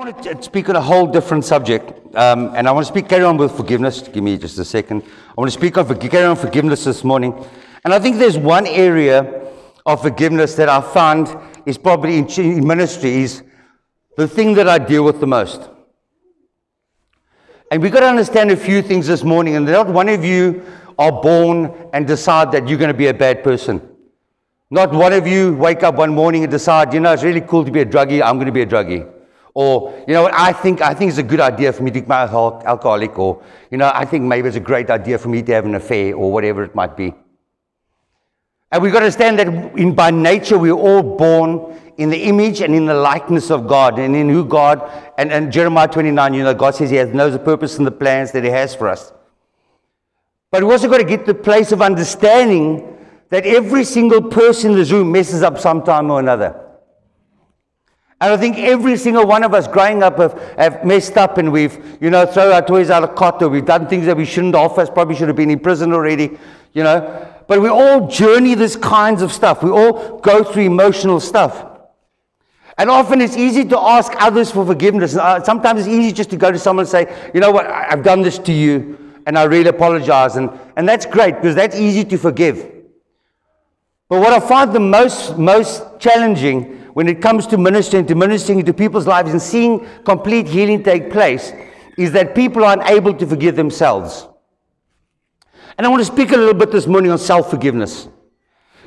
[0.00, 3.22] want to speak on a whole different subject, um, and I want to speak carry
[3.22, 4.00] on with forgiveness.
[4.00, 5.02] Give me just a second.
[5.02, 7.34] I want to speak on carry on forgiveness this morning,
[7.84, 9.46] and I think there's one area
[9.84, 11.36] of forgiveness that I found
[11.66, 13.42] is probably in, in ministry is
[14.16, 15.68] the thing that I deal with the most.
[17.70, 20.64] And we've got to understand a few things this morning, and not one of you
[20.98, 23.86] are born and decide that you're going to be a bad person.
[24.70, 27.66] Not one of you wake up one morning and decide, you know, it's really cool
[27.66, 29.19] to be a druggie, I'm going to be a druggie.
[29.54, 32.00] Or, you know what, I think, I think it's a good idea for me to
[32.00, 33.18] become an alcoholic.
[33.18, 35.74] Or, you know, I think maybe it's a great idea for me to have an
[35.74, 37.14] affair or whatever it might be.
[38.72, 42.60] And we've got to understand that in, by nature we're all born in the image
[42.60, 46.44] and in the likeness of God and in who God, and, and Jeremiah 29, you
[46.44, 48.88] know, God says He has, knows the purpose and the plans that He has for
[48.88, 49.12] us.
[50.52, 52.96] But we've also got to get to the place of understanding
[53.30, 56.69] that every single person in this room messes up sometime or another.
[58.22, 61.50] And I think every single one of us growing up have, have messed up and
[61.50, 64.16] we've, you know, thrown our toys out of the cot or we've done things that
[64.16, 66.38] we shouldn't offer, probably should have been in prison already,
[66.74, 67.34] you know.
[67.48, 69.62] But we all journey this kinds of stuff.
[69.62, 71.66] We all go through emotional stuff.
[72.76, 75.16] And often it's easy to ask others for forgiveness.
[75.16, 78.02] Uh, sometimes it's easy just to go to someone and say, you know what, I've
[78.02, 80.36] done this to you and I really apologize.
[80.36, 82.58] And, and that's great because that's easy to forgive.
[84.08, 88.58] But what I find the most, most challenging when it comes to ministering, to ministering
[88.60, 91.52] into people's lives and seeing complete healing take place,
[91.96, 94.26] is that people are unable to forgive themselves.
[95.76, 98.08] And I want to speak a little bit this morning on self forgiveness.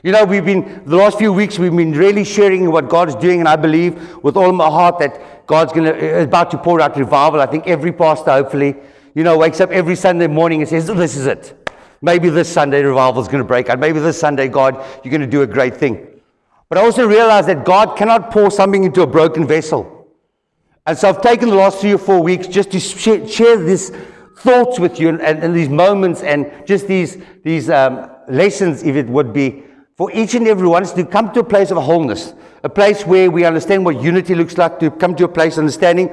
[0.03, 3.15] You know, we've been, the last few weeks, we've been really sharing what God is
[3.15, 6.81] doing, and I believe with all my heart that God's going to, about to pour
[6.81, 7.39] out revival.
[7.39, 8.75] I think every pastor, hopefully,
[9.15, 11.71] you know, wakes up every Sunday morning and says, This is it.
[12.01, 13.79] Maybe this Sunday revival is going to break out.
[13.79, 16.12] Maybe this Sunday, God, you're going to do a great thing.
[16.73, 20.07] But I also realize that God cannot pour something into a broken vessel.
[20.87, 23.91] And so I've taken the last three or four weeks just to share, share these
[24.39, 29.05] thoughts with you and, and, these moments and just these, these um, lessons, if it
[29.05, 29.61] would be,
[29.97, 32.33] for each and every one is to come to a place of wholeness,
[32.63, 36.07] a place where we understand what unity looks like, to come to a place understanding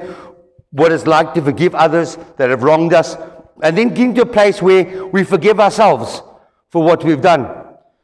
[0.69, 3.17] what it's like to forgive others that have wronged us,
[3.63, 6.21] and then get to a place where we forgive ourselves
[6.69, 7.60] for what we've done.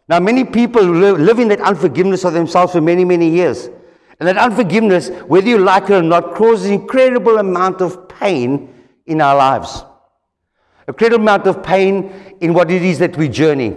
[0.09, 3.69] Now, many people live, in that unforgiveness of themselves for many, many years.
[4.19, 8.73] And that unforgiveness, whether you like it or not, causes an incredible amount of pain
[9.05, 9.83] in our lives.
[10.87, 13.75] A incredible amount of pain in what it is that we journey.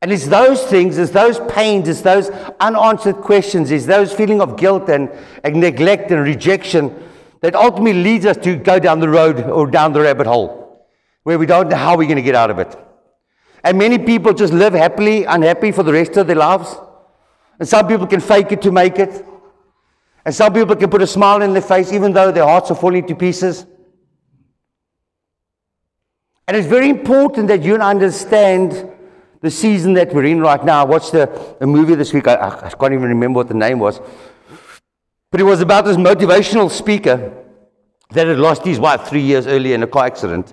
[0.00, 4.56] And it's those things, it's those pains, it's those unanswered questions, it's those feeling of
[4.56, 5.10] guilt and,
[5.44, 7.08] and neglect and rejection
[7.40, 10.88] that ultimately leads us to go down the road or down the rabbit hole
[11.22, 12.76] where we don't know how we're going to get out of it.
[13.64, 16.74] And many people just live happily, unhappy for the rest of their lives.
[17.58, 19.24] And some people can fake it to make it.
[20.24, 22.76] And some people can put a smile in their face even though their hearts are
[22.76, 23.66] falling to pieces.
[26.48, 28.90] And it's very important that you understand
[29.40, 30.80] the season that we're in right now.
[30.80, 32.28] I watched a, a movie this week.
[32.28, 34.00] I, I can't even remember what the name was.
[35.30, 37.32] But it was about this motivational speaker
[38.10, 40.52] that had lost his wife three years earlier in a car accident.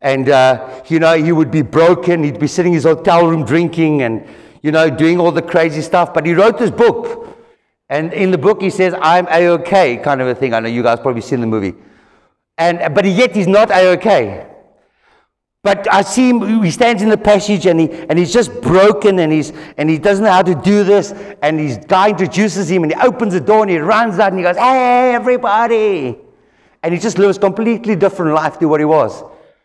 [0.00, 2.24] And, uh, you know, he would be broken.
[2.24, 4.26] He'd be sitting in his hotel room drinking and,
[4.62, 6.14] you know, doing all the crazy stuff.
[6.14, 7.36] But he wrote this book.
[7.88, 10.54] And in the book, he says, I'm A-OK, kind of a thing.
[10.54, 11.74] I know you guys probably seen the movie.
[12.56, 14.46] And, but yet he's not A-OK.
[15.62, 19.18] But I see him, he stands in the passage and, he, and he's just broken
[19.18, 21.12] and, he's, and he doesn't know how to do this.
[21.42, 24.38] And his guy introduces him and he opens the door and he runs out and
[24.38, 26.16] he goes, Hey, everybody.
[26.82, 29.22] And he just lives a completely different life to what he was.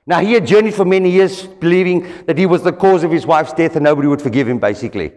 [0.07, 3.25] Now, he had journeyed for many years believing that he was the cause of his
[3.25, 5.11] wife's death and nobody would forgive him, basically.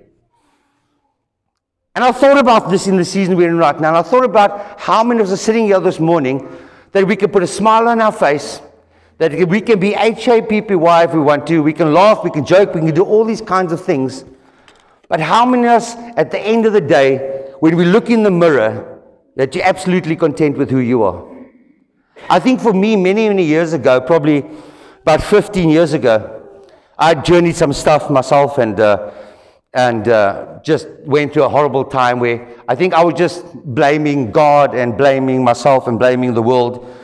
[1.95, 3.89] And I thought about this in the season we're in right now.
[3.89, 6.49] And I thought about how many of us are sitting here this morning
[6.93, 8.63] that we can put a smile on our face,
[9.19, 11.63] that we can be H-A-P-P-Y if we want to.
[11.63, 14.25] We can laugh, we can joke, we can do all these kinds of things.
[15.09, 18.23] But how many of us, at the end of the day, when we look in
[18.23, 19.03] the mirror,
[19.37, 21.27] that you're absolutely content with who you are?
[22.31, 24.45] I think for me, many, many years ago, probably
[25.09, 26.43] about 15 years ago,
[26.99, 29.11] I journeyed some stuff myself and, uh,
[29.73, 34.31] and uh, just went through a horrible time where I think I was just blaming
[34.31, 36.95] God and blaming myself and blaming the world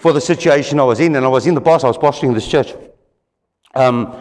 [0.00, 1.14] for the situation I was in.
[1.14, 2.74] And I was in the past, I was pastoring this church.
[3.76, 4.12] Um,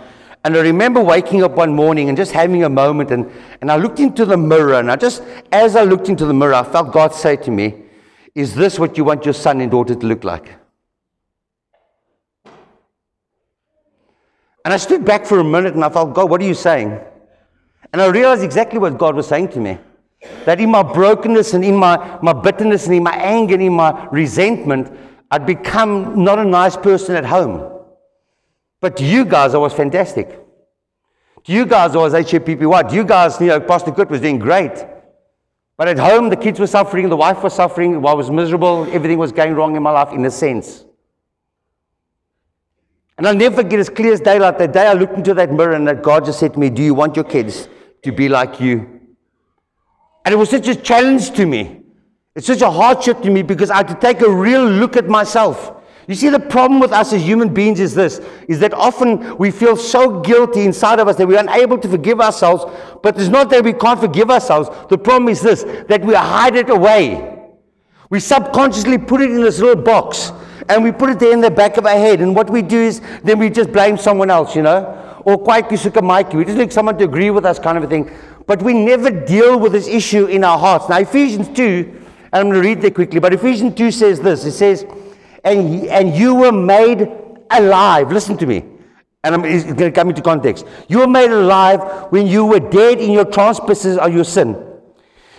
[0.43, 3.77] and I remember waking up one morning and just having a moment, and, and I
[3.77, 6.93] looked into the mirror, and I just, as I looked into the mirror, I felt
[6.93, 7.85] God say to me,
[8.35, 10.60] Is this what you want your son and daughter to look like?
[14.63, 16.99] And I stood back for a minute and I thought, God, what are you saying?
[17.93, 19.77] And I realized exactly what God was saying to me.
[20.45, 23.73] That in my brokenness and in my, my bitterness and in my anger and in
[23.73, 24.95] my resentment,
[25.31, 27.79] I'd become not a nice person at home.
[28.79, 30.39] But to you guys, I was fantastic.
[31.43, 32.89] To you guys, I was HAPPY.
[32.89, 34.85] To you guys, you know, Pastor Kurt was doing great.
[35.75, 39.17] But at home, the kids were suffering, the wife was suffering, I was miserable, everything
[39.17, 40.85] was going wrong in my life in a sense.
[43.21, 45.73] And I'll never forget as clear as daylight that day I looked into that mirror
[45.73, 47.69] and that God just said to me, Do you want your kids
[48.01, 48.99] to be like you?
[50.25, 51.83] And it was such a challenge to me.
[52.35, 55.05] It's such a hardship to me because I had to take a real look at
[55.05, 55.83] myself.
[56.07, 59.51] You see, the problem with us as human beings is this is that often we
[59.51, 62.65] feel so guilty inside of us that we're unable to forgive ourselves.
[63.03, 64.67] But it's not that we can't forgive ourselves.
[64.89, 67.37] The problem is this that we hide it away.
[68.09, 70.31] We subconsciously put it in this little box
[70.71, 72.21] and we put it there in the back of our head.
[72.21, 75.21] And what we do is then we just blame someone else, you know?
[75.25, 76.37] Or quite kusuka Mikey.
[76.37, 78.09] We just need someone to agree with us, kind of a thing.
[78.47, 80.87] But we never deal with this issue in our hearts.
[80.87, 81.91] Now, Ephesians 2,
[82.31, 84.85] and I'm going to read that quickly, but Ephesians 2 says this it says,
[85.43, 87.09] and, and you were made
[87.49, 88.11] alive.
[88.11, 88.63] Listen to me.
[89.23, 90.65] And I'm, it's going to come into context.
[90.87, 94.55] You were made alive when you were dead in your trespasses or your sin,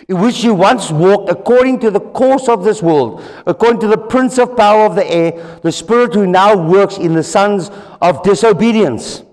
[0.07, 3.97] in which you once walked according to the course of this world, according to the
[3.97, 7.71] prince of power of the air, the spirit who now works in the sons
[8.01, 9.23] of disobedience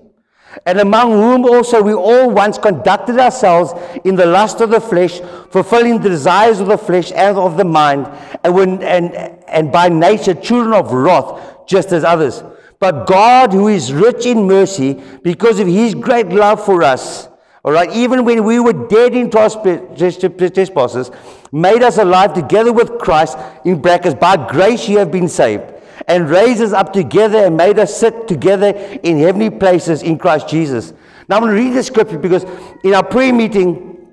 [0.66, 3.72] and among whom also we all once conducted ourselves
[4.04, 5.20] in the lust of the flesh,
[5.50, 8.08] fulfilling the desires of the flesh and of the mind,
[8.42, 9.14] and, when, and,
[9.48, 12.42] and by nature children of wrath, just as others.
[12.78, 17.28] But God, who is rich in mercy, because of his great love for us,
[17.62, 21.10] all right, even when we were dead in trespasses,
[21.52, 25.64] made us alive together with Christ, in brackets, by grace you have been saved
[26.08, 28.68] and raised us up together and made us sit together
[29.02, 30.92] in heavenly places in Christ Jesus.
[31.28, 32.44] Now I'm going to read the scripture because
[32.82, 34.08] in our prayer meeting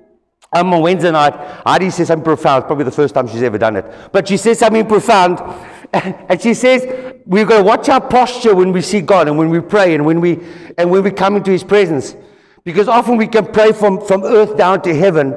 [0.52, 1.34] um, on Wednesday night,
[1.66, 2.62] Heidi says something profound.
[2.62, 3.84] It's probably the first time she's ever done it.
[4.12, 5.40] But she says something profound.
[5.90, 9.48] And she says, we've got to watch our posture when we see God and when
[9.48, 10.38] we pray and when we,
[10.76, 12.14] and when we come into His presence.
[12.68, 15.30] Because often we can pray from, from earth down to heaven,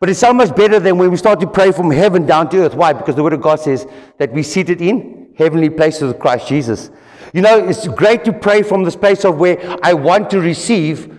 [0.00, 2.58] but it's so much better than when we start to pray from heaven down to
[2.58, 2.74] earth.
[2.74, 2.92] Why?
[2.92, 3.86] Because the Word of God says
[4.18, 6.90] that we seated in heavenly places with Christ Jesus.
[7.32, 11.18] You know, it's great to pray from this place of where I want to receive,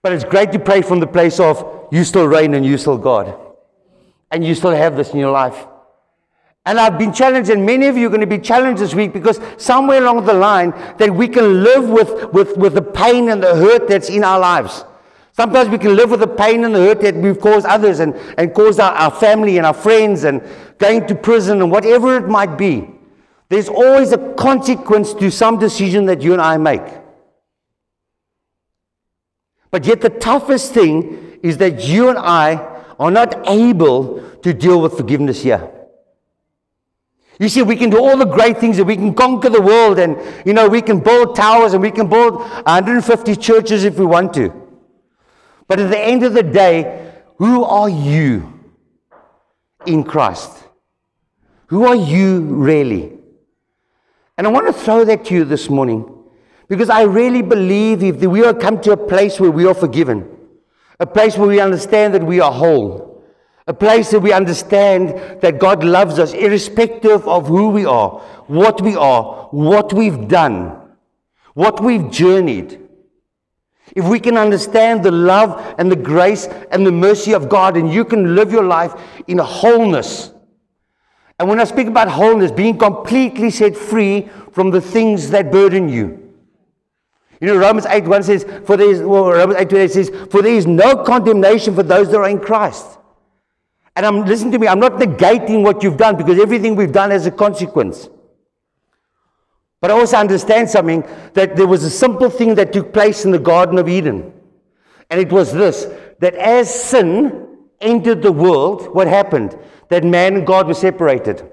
[0.00, 2.96] but it's great to pray from the place of you still reign and you still
[2.96, 3.38] God.
[4.30, 5.66] And you still have this in your life.
[6.64, 9.12] And I've been challenged, and many of you are going to be challenged this week
[9.12, 13.42] because somewhere along the line that we can live with, with, with the pain and
[13.42, 14.84] the hurt that's in our lives.
[15.32, 18.14] Sometimes we can live with the pain and the hurt that we've caused others and,
[18.38, 20.40] and caused our, our family and our friends and
[20.78, 22.88] going to prison and whatever it might be.
[23.48, 26.82] There's always a consequence to some decision that you and I make.
[29.72, 34.80] But yet, the toughest thing is that you and I are not able to deal
[34.80, 35.68] with forgiveness here.
[37.38, 39.98] You see, we can do all the great things and we can conquer the world
[39.98, 44.04] and, you know, we can build towers and we can build 150 churches if we
[44.04, 44.52] want to.
[45.66, 48.60] But at the end of the day, who are you
[49.86, 50.50] in Christ?
[51.68, 53.18] Who are you really?
[54.36, 56.08] And I want to throw that to you this morning
[56.68, 60.28] because I really believe if we are come to a place where we are forgiven,
[61.00, 63.11] a place where we understand that we are whole,
[63.66, 68.80] a place that we understand that God loves us irrespective of who we are, what
[68.80, 70.80] we are, what we've done,
[71.54, 72.80] what we've journeyed.
[73.94, 77.92] If we can understand the love and the grace and the mercy of God, and
[77.92, 78.94] you can live your life
[79.28, 80.32] in wholeness
[81.42, 85.88] and when I speak about wholeness, being completely set free from the things that burden
[85.88, 86.32] you.
[87.40, 90.40] You know, Romans 8 1 says, for there is, well, Romans 8 8 says, for
[90.40, 92.86] there is no condemnation for those that are in Christ.
[93.94, 97.10] And I'm, listen to me, I'm not negating what you've done because everything we've done
[97.10, 98.08] has a consequence.
[99.80, 103.32] But I also understand something that there was a simple thing that took place in
[103.32, 104.32] the Garden of Eden.
[105.10, 105.86] And it was this
[106.20, 107.48] that as sin
[107.80, 109.58] entered the world, what happened?
[109.92, 111.48] that man and God were separated.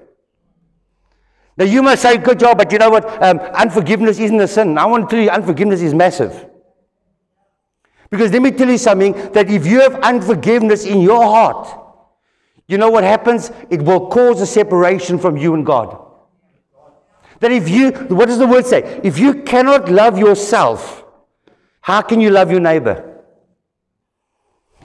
[1.58, 3.22] Now, you must say, good job, but you know what?
[3.22, 4.78] Um, unforgiveness isn't a sin.
[4.78, 6.46] I want to tell you, unforgiveness is massive.
[8.08, 11.68] Because let me tell you something that if you have unforgiveness in your heart,
[12.70, 13.50] you know what happens?
[13.68, 16.06] It will cause a separation from you and God.
[17.40, 19.00] That if you, what does the word say?
[19.02, 21.04] If you cannot love yourself,
[21.80, 23.06] how can you love your neighbor?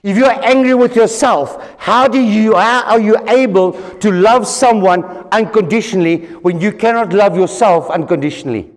[0.02, 5.04] If you're angry with yourself, how do you how are you able to love someone
[5.32, 8.72] unconditionally when you cannot love yourself unconditionally?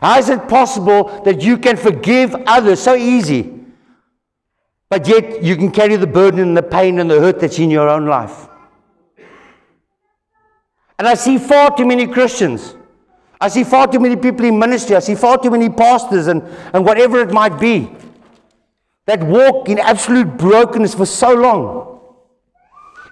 [0.00, 3.61] How is it possible that you can forgive others so easy,
[4.92, 7.70] But yet you can carry the burden and the pain and the hurt that's in
[7.70, 8.46] your own life.
[10.98, 12.76] And I see far too many Christians.
[13.40, 14.94] I see far too many people in ministry.
[14.94, 16.42] I see far too many pastors and,
[16.74, 17.90] and whatever it might be
[19.06, 22.00] that walk in absolute brokenness for so long.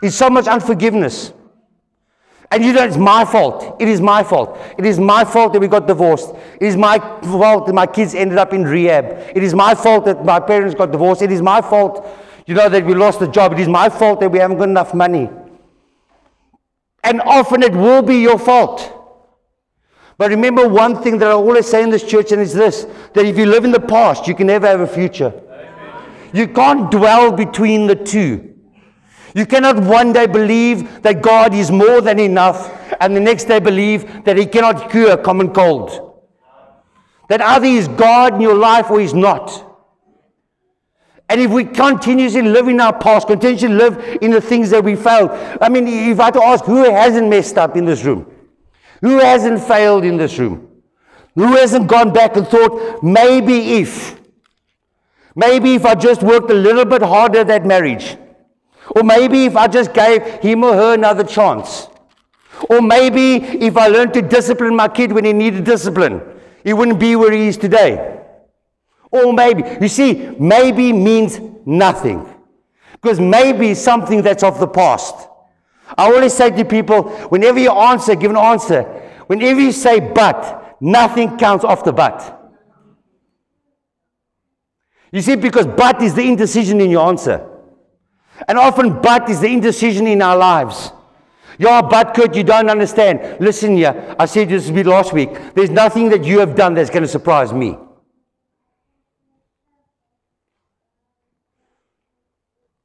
[0.02, 1.32] It's so much unforgiveness.
[2.52, 3.76] And you know, it's my fault.
[3.78, 4.58] It is my fault.
[4.76, 6.34] It is my fault that we got divorced.
[6.60, 9.04] It is my fault that my kids ended up in rehab.
[9.36, 11.22] It is my fault that my parents got divorced.
[11.22, 12.08] It is my fault,
[12.46, 13.52] you know, that we lost the job.
[13.52, 15.30] It is my fault that we haven't got enough money.
[17.04, 18.96] And often it will be your fault.
[20.18, 23.24] But remember one thing that I always say in this church, and it's this that
[23.24, 25.32] if you live in the past, you can never have a future.
[26.32, 28.54] You can't dwell between the two.
[29.34, 33.60] You cannot one day believe that God is more than enough and the next day
[33.60, 36.18] believe that He cannot cure common cold.
[37.28, 39.66] That either He's God in your life or He's not.
[41.28, 44.96] And if we continuously live in our past, continuously live in the things that we
[44.96, 48.26] failed, I mean, if I had to ask who hasn't messed up in this room?
[49.00, 50.68] Who hasn't failed in this room?
[51.36, 54.20] Who hasn't gone back and thought, maybe if,
[55.36, 58.16] maybe if I just worked a little bit harder at that marriage,
[58.90, 61.88] or maybe if I just gave him or her another chance.
[62.68, 66.20] Or maybe if I learned to discipline my kid when he needed discipline,
[66.64, 68.20] he wouldn't be where he is today.
[69.10, 72.26] Or maybe, you see, maybe means nothing.
[72.92, 75.14] Because maybe is something that's of the past.
[75.96, 78.82] I always say to people, whenever you answer, give an answer.
[79.26, 82.36] Whenever you say but, nothing counts off the but.
[85.12, 87.49] You see, because but is the indecision in your answer.
[88.48, 90.92] And often, but is the indecision in our lives.
[91.58, 93.38] Yeah, but Kurt, you don't understand.
[93.40, 95.28] Listen here, I said this to me last week.
[95.54, 97.76] There's nothing that you have done that's going to surprise me.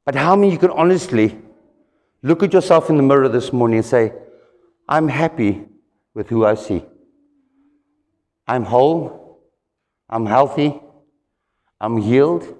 [0.03, 1.37] But how many you can honestly
[2.21, 4.13] look at yourself in the mirror this morning and say,
[4.89, 5.63] I'm happy
[6.13, 6.83] with who I see.
[8.47, 9.41] I'm whole.
[10.09, 10.79] I'm healthy.
[11.79, 12.55] I'm healed.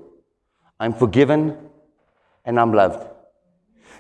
[0.80, 1.65] I'm forgiven
[2.46, 3.08] and I'm loved.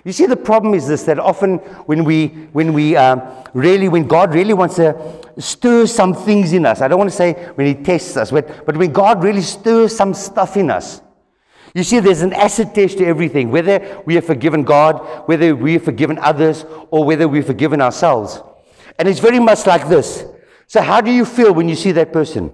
[0.03, 3.21] You see, the problem is this that often when we, when we um,
[3.53, 4.95] really, when God really wants to
[5.39, 8.65] stir some things in us, I don't want to say when He tests us, but,
[8.65, 11.01] but when God really stirs some stuff in us,
[11.73, 15.73] you see, there's an acid test to everything, whether we have forgiven God, whether we
[15.73, 18.41] have forgiven others, or whether we've forgiven ourselves.
[18.97, 20.23] And it's very much like this.
[20.67, 22.53] So, how do you feel when you see that person?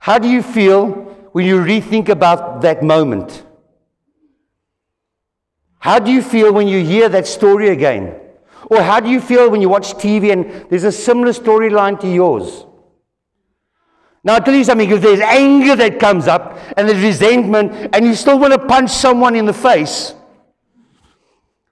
[0.00, 0.88] How do you feel
[1.32, 3.45] when you rethink about that moment?
[5.78, 8.20] How do you feel when you hear that story again?
[8.68, 12.08] Or how do you feel when you watch TV and there's a similar storyline to
[12.08, 12.66] yours?
[14.24, 18.04] Now, I'll tell you something if there's anger that comes up and there's resentment and
[18.04, 20.14] you still want to punch someone in the face,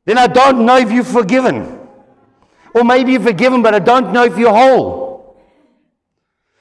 [0.04, 1.80] then I don't know if you're forgiven.
[2.72, 5.36] Or maybe you're forgiven, but I don't know if you're whole.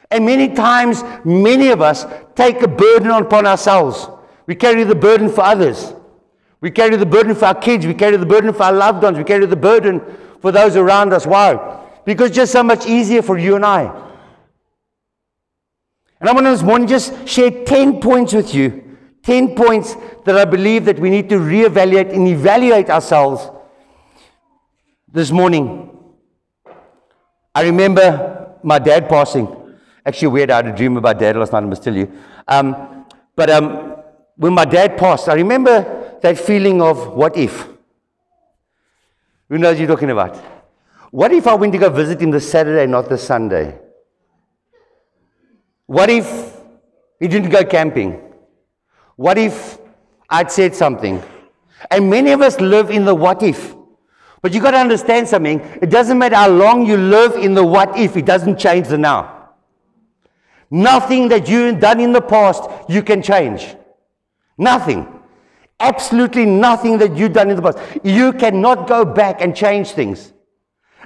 [0.10, 4.08] And many times, many of us take a burden upon ourselves.
[4.48, 5.94] We carry the burden for others.
[6.64, 7.86] We carry the burden for our kids.
[7.86, 9.18] We carry the burden for our loved ones.
[9.18, 10.02] We carry the burden
[10.40, 11.28] for those around us.
[11.28, 11.60] Why?
[12.06, 13.82] Because it's just so much easier for you and I.
[16.22, 18.98] And I want to this morning just share 10 points with you.
[19.24, 23.50] 10 points that I believe that we need to reevaluate and evaluate ourselves
[25.12, 25.90] this morning.
[27.54, 29.54] I remember my dad passing.
[30.06, 30.50] Actually, weird.
[30.50, 31.64] I had a dream about dad last night.
[31.64, 32.10] I must tell you.
[32.48, 33.06] Um,
[33.36, 33.98] but um,
[34.38, 37.68] when my dad passed, I remember that feeling of what if?
[39.50, 40.38] Who knows you're talking about?
[41.12, 43.78] What if I went to go visit him this Saturday, not this Sunday?
[45.86, 46.26] What if
[47.20, 48.22] he didn't go camping?
[49.18, 49.78] What if
[50.30, 51.22] I'd said something?
[51.92, 53.76] And many of us live in the what if.
[54.42, 55.60] But you've got to understand something.
[55.82, 58.98] It doesn't matter how long you live in the what if, it doesn't change the
[58.98, 59.50] now.
[60.72, 63.76] Nothing that you've done in the past you can change.
[64.58, 65.20] Nothing
[65.84, 67.80] absolutely nothing that you've done in the past.
[68.04, 70.34] You cannot go back and change things.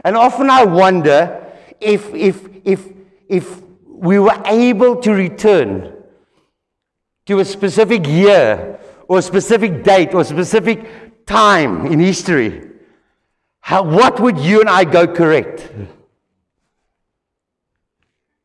[0.05, 1.43] And often I wonder
[1.81, 2.87] if, if, if,
[3.27, 5.93] if we were able to return
[7.25, 12.69] to a specific year or a specific date or a specific time in history,
[13.59, 15.71] how, what would you and I go correct?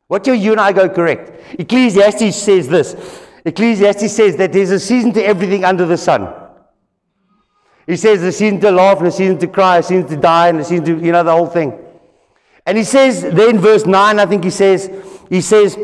[0.08, 1.60] What do you and I go correct?
[1.60, 2.96] Ecclesiastes says this
[3.44, 6.32] Ecclesiastes says that there's a season to everything under the sun.
[7.86, 10.48] He says a season to laugh and a season to cry, a season to die,
[10.48, 11.78] and a season to, you know, the whole thing.
[12.64, 14.90] And he says, then verse 9, I think he says,
[15.28, 15.76] he says,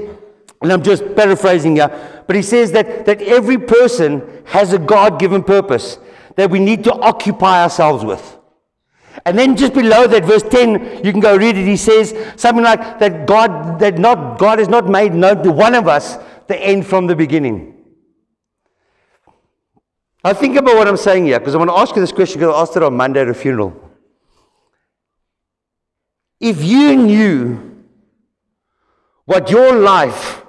[0.62, 5.18] And I'm just paraphrasing here, but he says that, that every person has a God
[5.18, 5.98] given purpose
[6.36, 8.36] that we need to occupy ourselves with.
[9.26, 11.66] And then just below that, verse 10, you can go read it.
[11.66, 15.74] He says something like that God, that not, God has not made known to one
[15.74, 16.16] of us
[16.48, 17.74] the end from the beginning.
[20.24, 22.40] I think about what I'm saying here because I want to ask you this question
[22.40, 23.72] because I asked it on Monday at a funeral.
[26.40, 27.84] If you knew
[29.24, 30.44] what your life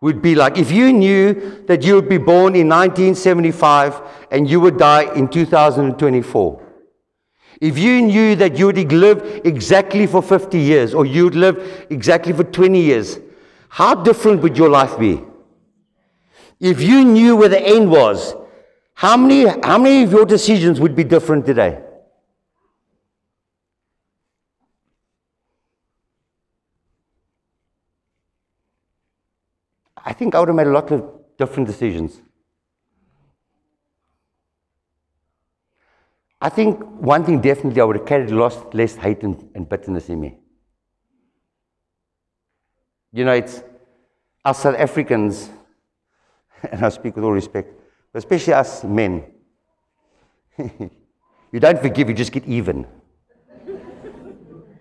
[0.00, 4.60] would be like, if you knew that you would be born in 1975 and you
[4.60, 6.62] would die in 2024,
[7.60, 11.86] if you knew that you would live exactly for 50 years or you would live
[11.90, 13.18] exactly for 20 years,
[13.68, 15.22] how different would your life be?
[16.58, 18.34] If you knew where the end was,
[18.94, 21.82] how many, how many of your decisions would be different today?
[29.96, 31.04] I think I would have made a lot of
[31.36, 32.22] different decisions.
[36.40, 40.08] I think one thing definitely I would have carried lost less hate and, and bitterness
[40.08, 40.38] in me.
[43.16, 43.62] You know, it's
[44.44, 45.48] us South Africans,
[46.70, 47.72] and I speak with all respect,
[48.12, 49.24] but especially us men.
[50.58, 52.86] you don't forgive, you just get even.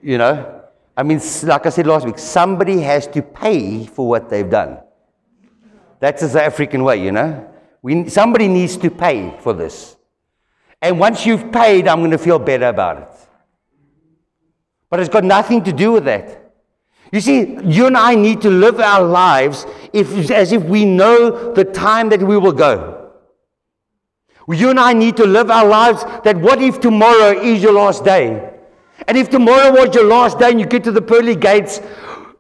[0.02, 0.64] you know?
[0.98, 4.80] I mean, like I said last week, somebody has to pay for what they've done.
[6.02, 7.50] That's the South African way, you know?
[7.82, 9.96] We, somebody needs to pay for this.
[10.82, 13.18] And once you've paid, I'm going to feel better about it.
[14.90, 16.45] But it's got nothing to do with that.
[17.16, 21.54] You see, you and I need to live our lives if, as if we know
[21.54, 23.10] the time that we will go.
[24.50, 28.04] You and I need to live our lives that what if tomorrow is your last
[28.04, 28.52] day?
[29.08, 31.80] And if tomorrow was your last day and you get to the pearly gates,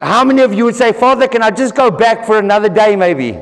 [0.01, 2.97] how many of you would say, Father, can I just go back for another day
[2.97, 3.39] maybe?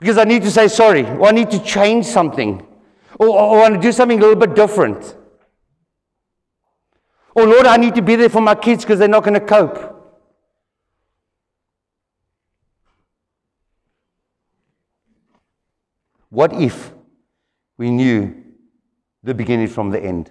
[0.00, 2.60] Because I need to say sorry, or I need to change something,
[3.18, 5.16] or, or I want to do something a little bit different.
[7.36, 9.46] Or, Lord, I need to be there for my kids because they're not going to
[9.46, 9.92] cope.
[16.30, 16.92] What if
[17.76, 18.34] we knew
[19.22, 20.30] the beginning from the end?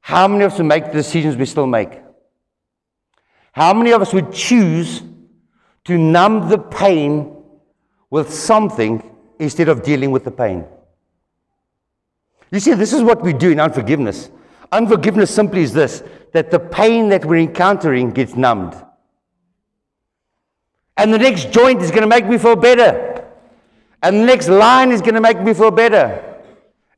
[0.00, 2.00] How many of us would make the decisions we still make?
[3.52, 5.02] How many of us would choose
[5.84, 7.36] to numb the pain
[8.10, 9.02] with something
[9.38, 10.64] instead of dealing with the pain.
[12.50, 14.30] You see, this is what we do in unforgiveness.
[14.72, 16.02] Unforgiveness simply is this
[16.32, 18.74] that the pain that we're encountering gets numbed.
[20.96, 23.28] And the next joint is going to make me feel better.
[24.02, 26.24] And the next line is going to make me feel better.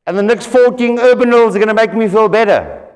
[0.06, 2.90] And the next 14 Urbanols are going to make me feel better.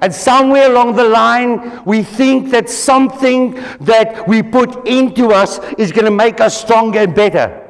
[0.00, 5.90] And somewhere along the line, we think that something that we put into us is
[5.90, 7.62] going to make us stronger and better.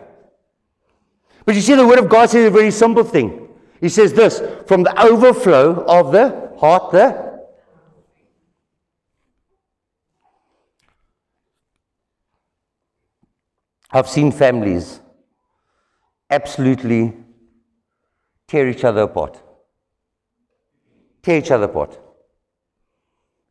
[1.45, 3.46] But you see, the Word of God says a very simple thing.
[3.81, 7.27] He says this from the overflow of the heart, the
[13.91, 15.01] I've seen families
[16.29, 17.15] absolutely
[18.47, 19.41] tear each other apart.
[21.23, 21.99] Tear each other apart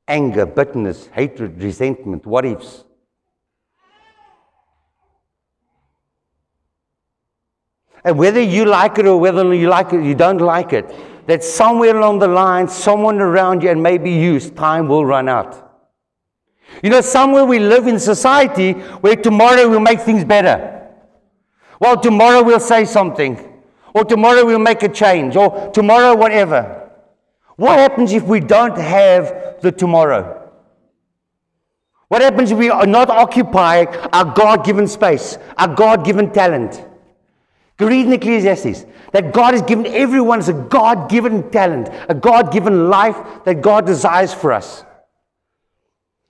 [0.07, 2.83] anger, bitterness, hatred, resentment, what ifs.
[8.05, 10.93] And whether you like it or whether you like it, you don't like it,
[11.25, 15.63] that somewhere along the line, someone around you and maybe you, time will run out.
[16.83, 20.87] You know, somewhere we live in society where tomorrow we'll make things better.
[21.79, 23.61] Well, tomorrow we'll say something,
[23.95, 26.91] or tomorrow we'll make a change, or tomorrow whatever.
[27.55, 30.51] What happens if we don't have the tomorrow?
[32.07, 36.84] What happens if we are not occupying our God given space, our God given talent?
[37.79, 42.89] Read in Ecclesiastes that God has given everyone a God given talent, a God given
[42.89, 44.85] life that God desires for us.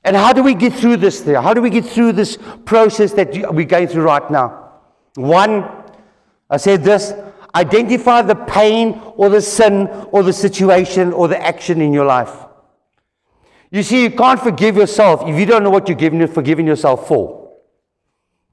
[0.03, 1.41] And how do we get through this there?
[1.41, 4.71] How do we get through this process that we're going through right now?
[5.15, 5.65] One,
[6.49, 7.13] I said this
[7.53, 12.33] Identify the pain or the sin or the situation or the action in your life.
[13.71, 17.07] You see, you can't forgive yourself if you don't know what you're giving, forgiving yourself
[17.07, 17.53] for.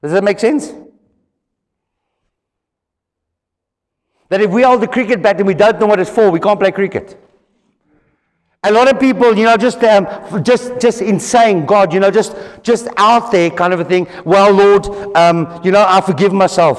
[0.03, 0.73] Does that make sense?
[4.33, 6.41] That if we hold the cricket bat and we don't know what it's for, we
[6.41, 7.23] can't play cricket.
[8.63, 10.07] A lot of people, you know, just um,
[10.43, 14.09] just just in saying God, you know, just just out there kind of a thing.
[14.25, 16.79] Well, Lord, um, you know, I forgive myself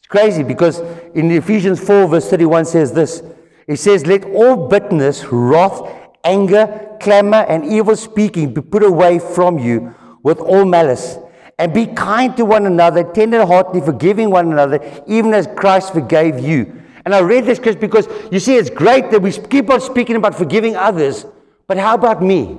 [0.00, 0.80] It's crazy because
[1.14, 3.22] in Ephesians 4, verse 31 says this
[3.68, 5.80] it says, Let all bitterness, wrath,
[6.24, 11.18] anger, clamor, and evil speaking be put away from you with all malice.
[11.58, 16.82] And be kind to one another, tenderheartedly forgiving one another, even as Christ forgave you.
[17.04, 20.34] And I read this because you see, it's great that we keep on speaking about
[20.34, 21.26] forgiving others,
[21.66, 22.58] but how about me?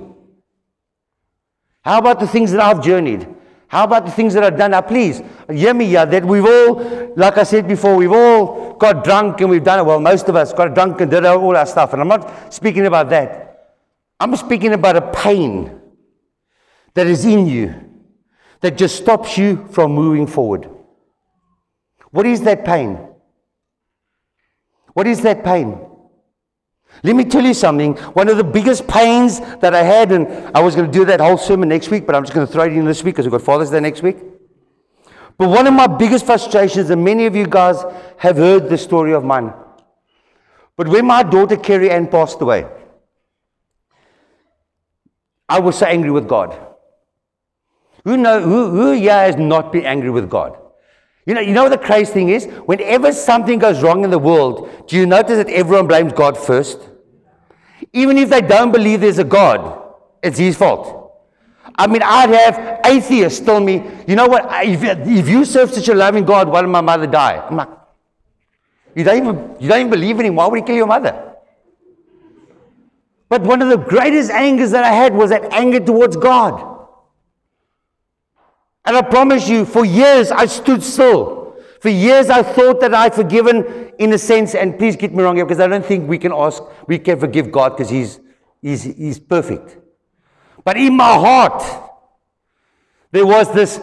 [1.82, 3.26] How about the things that I've journeyed?
[3.68, 4.72] How about the things that I've done?
[4.72, 9.04] Now, please, hear me here that we've all, like I said before, we've all got
[9.04, 9.84] drunk and we've done it.
[9.84, 11.92] Well, most of us got drunk and did all our stuff.
[11.92, 13.76] And I'm not speaking about that.
[14.18, 15.80] I'm speaking about a pain
[16.94, 17.89] that is in you
[18.60, 20.68] that just stops you from moving forward.
[22.10, 22.98] What is that pain?
[24.92, 25.86] What is that pain?
[27.02, 27.94] Let me tell you something.
[27.94, 31.20] One of the biggest pains that I had, and I was going to do that
[31.20, 33.26] whole sermon next week, but I'm just going to throw it in this week because
[33.26, 34.18] we've got Father's Day next week.
[35.38, 37.76] But one of my biggest frustrations, and many of you guys
[38.18, 39.54] have heard the story of mine.
[40.76, 42.66] But when my daughter Carrie Ann passed away,
[45.48, 46.69] I was so angry with God.
[48.04, 50.56] Who know who, who here has not been angry with God?
[51.26, 52.46] You know, you know what the crazy thing is?
[52.66, 56.80] Whenever something goes wrong in the world, do you notice that everyone blames God first?
[57.92, 60.96] Even if they don't believe there's a God, it's his fault.
[61.76, 65.88] I mean, I'd have atheists tell me, you know what, if, if you serve such
[65.88, 67.44] a loving God, why did my mother die?
[67.48, 67.68] I'm like,
[68.94, 71.34] you don't, even, you don't even believe in him, why would he kill your mother?
[73.28, 76.69] But one of the greatest angers that I had was that anger towards God.
[78.90, 81.54] And I promise you, for years I stood still.
[81.80, 85.36] For years I thought that I'd forgiven in a sense, and please get me wrong
[85.36, 88.18] here, because I don't think we can ask, we can forgive God because he's,
[88.60, 89.78] he's, he's perfect.
[90.64, 91.62] But in my heart,
[93.12, 93.80] there was this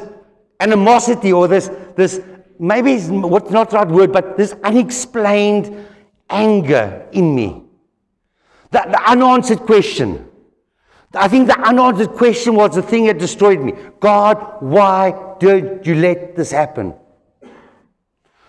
[0.60, 2.20] animosity or this, this
[2.60, 5.88] maybe it's what's not the right word, but this unexplained
[6.30, 7.64] anger in me.
[8.72, 10.27] The, the unanswered question.
[11.14, 13.74] I think the unanswered question was the thing that destroyed me.
[14.00, 16.94] God, why did you let this happen?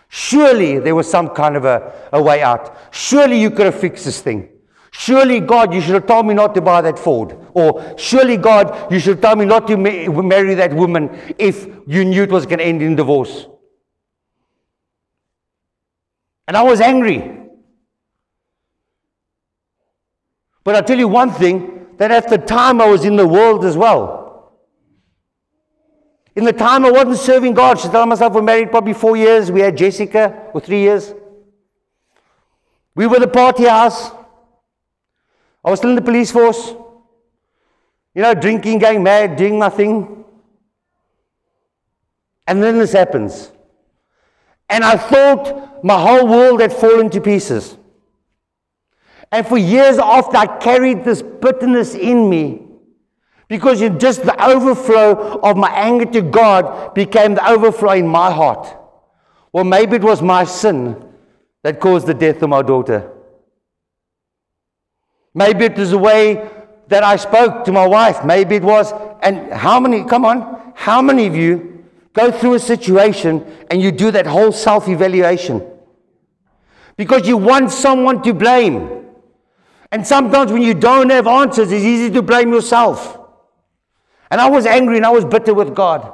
[0.08, 2.76] Surely there was some kind of a, a way out.
[2.90, 4.48] Surely you could have fixed this thing.
[4.90, 7.38] Surely, God, you should have told me not to buy that Ford.
[7.52, 11.66] Or, surely, God, you should have told me not to ma- marry that woman if
[11.86, 13.46] you knew it was going to end in divorce.
[16.48, 17.38] And I was angry.
[20.64, 23.64] But I'll tell you one thing that at the time I was in the world
[23.64, 24.54] as well.
[26.34, 29.50] In the time I wasn't serving God, she told myself we're married probably four years.
[29.50, 31.12] We had Jessica for three years.
[32.94, 34.10] We were the party house.
[35.64, 36.74] I was still in the police force.
[38.14, 40.24] You know, drinking, going mad, doing nothing.
[42.46, 43.50] And then this happens.
[44.70, 47.76] And I thought my whole world had fallen to pieces.
[49.30, 52.62] And for years after, I carried this bitterness in me
[53.48, 58.74] because just the overflow of my anger to God became the overflow in my heart.
[59.52, 61.02] Well, maybe it was my sin
[61.62, 63.10] that caused the death of my daughter.
[65.34, 66.50] Maybe it was the way
[66.88, 68.24] that I spoke to my wife.
[68.24, 72.58] Maybe it was, and how many, come on, how many of you go through a
[72.58, 75.64] situation and you do that whole self evaluation?
[76.96, 79.07] Because you want someone to blame.
[79.90, 83.18] And sometimes when you don't have answers, it's easy to blame yourself.
[84.30, 86.12] And I was angry and I was bitter with God.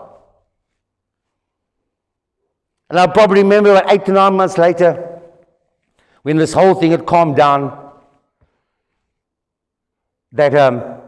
[2.88, 5.20] And I probably remember about eight to nine months later,
[6.22, 7.90] when this whole thing had calmed down,
[10.30, 11.00] that um,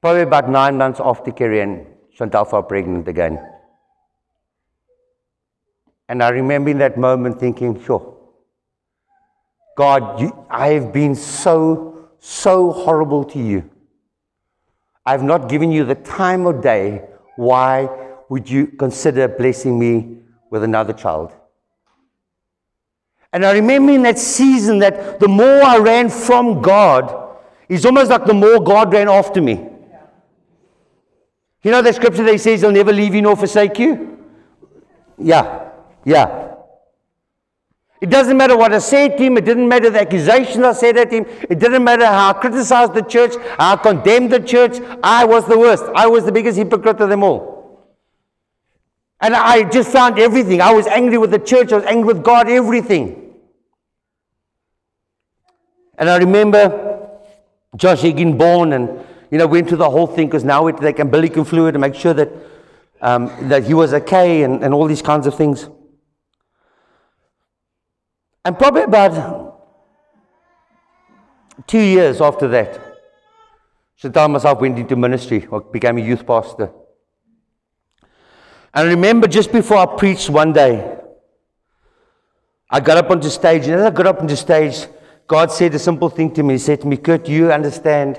[0.00, 3.38] probably about nine months after Carrie Ann Chantal fell pregnant again.
[6.08, 8.17] And I remember in that moment thinking, sure,
[9.78, 13.70] God, you, I have been so, so horrible to you.
[15.06, 17.04] I've not given you the time of day.
[17.36, 17.88] Why
[18.28, 20.16] would you consider blessing me
[20.50, 21.32] with another child?
[23.32, 27.38] And I remember in that season that the more I ran from God,
[27.68, 29.64] it's almost like the more God ran after me.
[31.62, 34.26] You know that scripture that says he'll never leave you nor forsake you?
[35.18, 35.70] Yeah,
[36.04, 36.47] yeah.
[38.00, 39.36] It doesn't matter what I said to him.
[39.38, 41.26] It didn't matter the accusations I said at him.
[41.50, 44.78] It didn't matter how I criticized the church, how I condemned the church.
[45.02, 45.84] I was the worst.
[45.96, 47.58] I was the biggest hypocrite of them all.
[49.20, 50.60] And I just found everything.
[50.60, 51.72] I was angry with the church.
[51.72, 53.34] I was angry with God, everything.
[55.98, 57.08] And I remember
[57.74, 61.08] Josh Higgin born and, you know, went through the whole thing because now they can
[61.08, 62.30] umbilical fluid to make sure that,
[63.00, 65.68] um, that he was okay and, and all these kinds of things.
[68.48, 69.12] And probably about
[71.66, 72.80] Two years after that,
[73.96, 76.70] Chantal myself went into ministry, or became a youth pastor.
[78.72, 80.98] And I remember just before I preached one day,
[82.70, 84.86] I got up onto stage, and as I got up onto stage,
[85.26, 86.54] God said a simple thing to me.
[86.54, 88.18] He said to me, Kurt, you understand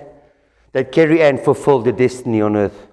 [0.73, 2.87] that Carrie Ann fulfilled the destiny on earth?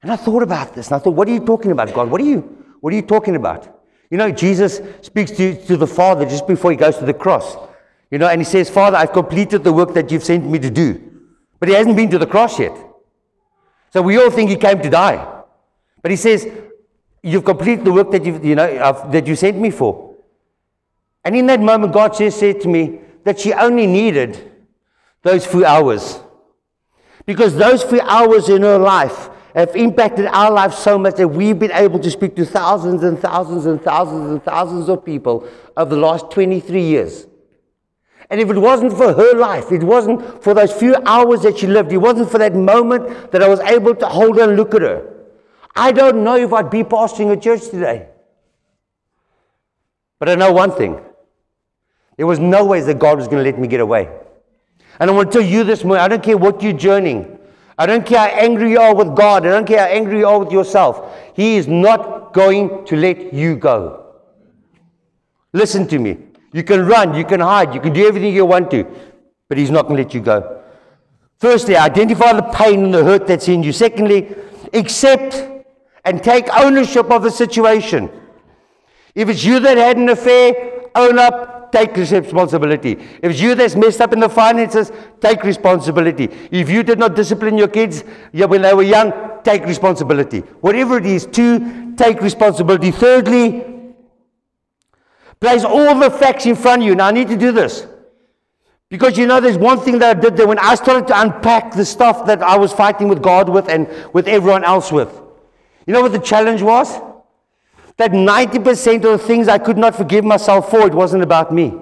[0.00, 2.08] And I thought about this, and I thought, what are you talking about, God?
[2.08, 2.40] What are you,
[2.80, 3.79] what are you talking about?
[4.10, 7.56] You know, Jesus speaks to, to the Father just before he goes to the cross.
[8.10, 10.70] You know, and he says, Father, I've completed the work that you've sent me to
[10.70, 11.00] do.
[11.60, 12.76] But he hasn't been to the cross yet.
[13.92, 15.42] So we all think he came to die.
[16.02, 16.46] But he says,
[17.22, 20.16] You've completed the work that, you've, you know, uh, that you sent me for.
[21.22, 24.50] And in that moment, God says, said to me that she only needed
[25.22, 26.18] those few hours.
[27.26, 31.58] Because those few hours in her life have impacted our lives so much that we've
[31.58, 35.94] been able to speak to thousands and thousands and thousands and thousands of people over
[35.94, 37.26] the last 23 years.
[38.30, 41.66] And if it wasn't for her life, it wasn't for those few hours that she
[41.66, 44.74] lived, it wasn't for that moment that I was able to hold her and look
[44.74, 45.10] at her,
[45.74, 48.08] I don't know if I'd be pastoring a church today.
[50.20, 51.00] But I know one thing
[52.16, 54.10] there was no way that God was going to let me get away.
[55.00, 57.38] And I want to tell you this morning I don't care what you're journeying.
[57.80, 59.46] I don't care how angry you are with God.
[59.46, 61.16] I don't care how angry you are with yourself.
[61.34, 64.16] He is not going to let you go.
[65.54, 66.18] Listen to me.
[66.52, 68.84] You can run, you can hide, you can do everything you want to,
[69.48, 70.62] but He's not going to let you go.
[71.38, 73.72] Firstly, identify the pain and the hurt that's in you.
[73.72, 74.28] Secondly,
[74.74, 75.42] accept
[76.04, 78.10] and take ownership of the situation.
[79.14, 82.98] If it's you that had an affair, own up, take responsibility.
[83.22, 86.28] If you that's messed up in the finances, take responsibility.
[86.50, 88.02] If you did not discipline your kids
[88.32, 89.12] when they were young,
[89.44, 90.40] take responsibility.
[90.60, 92.90] Whatever it is, to take responsibility.
[92.90, 93.94] Thirdly,
[95.40, 96.94] place all the facts in front of you.
[96.94, 97.86] Now, I need to do this.
[98.88, 101.74] Because you know, there's one thing that I did there when I started to unpack
[101.74, 105.20] the stuff that I was fighting with God with and with everyone else with.
[105.86, 107.00] You know what the challenge was?
[108.00, 111.74] That 90% of the things I could not forgive myself for, it wasn't about me.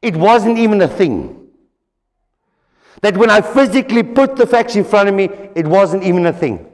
[0.00, 1.48] It wasn't even a thing.
[3.02, 6.32] That when I physically put the facts in front of me, it wasn't even a
[6.32, 6.66] thing.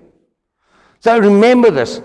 [1.00, 2.00] So remember this.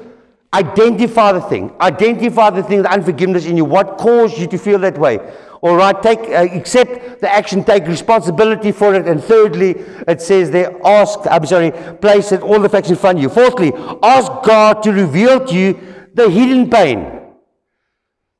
[0.51, 1.71] Identify the thing.
[1.79, 3.65] Identify the thing, the unforgiveness in you.
[3.65, 5.19] What caused you to feel that way?
[5.63, 9.07] All right, take, uh, accept the action, take responsibility for it.
[9.07, 9.75] And thirdly,
[10.09, 11.71] it says there, ask, I'm sorry,
[12.01, 13.29] place it, all the facts in front of you.
[13.29, 13.71] Fourthly,
[14.03, 15.79] ask God to reveal to you
[16.13, 17.21] the hidden pain.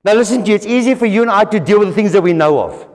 [0.04, 2.12] Now listen to you, it's easy for you and I to deal with the things
[2.12, 2.90] that we know of.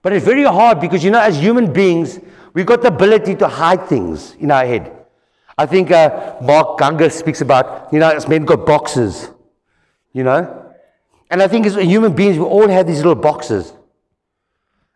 [0.00, 2.18] But it's very hard because, you know, as human beings,
[2.54, 4.90] we've got the ability to hide things in our head.
[5.58, 9.28] I think uh, Mark Gungor speaks about, you know, as men got boxes,
[10.14, 10.62] you know.
[11.30, 13.72] And I think as human beings, we all have these little boxes.